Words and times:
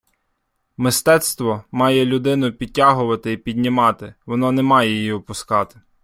Мистецтво 0.77 1.63
має 1.71 2.05
людину 2.05 2.51
підтягувати 2.51 3.31
і 3.31 3.37
піднімати, 3.37 4.13
воно 4.25 4.51
не 4.51 4.61
має 4.63 4.91
ії 4.91 5.11
опускати 5.11 5.81